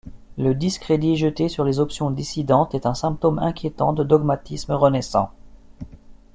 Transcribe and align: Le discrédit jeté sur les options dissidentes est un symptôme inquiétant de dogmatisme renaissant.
Le 0.39 0.55
discrédit 0.55 1.15
jeté 1.15 1.47
sur 1.47 1.63
les 1.63 1.79
options 1.79 2.09
dissidentes 2.09 2.73
est 2.73 2.87
un 2.87 2.95
symptôme 2.95 3.37
inquiétant 3.37 3.93
de 3.93 4.03
dogmatisme 4.03 4.71
renaissant. 4.73 5.29